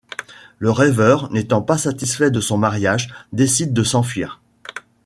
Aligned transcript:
Le 0.57 0.71
rêveur, 0.71 1.29
n'étant 1.31 1.61
pas 1.61 1.77
satisfait 1.77 2.31
de 2.31 2.39
son 2.41 2.57
mariage, 2.57 3.13
décide 3.33 3.71
de 3.71 3.83
s'enfuir. 3.83 4.41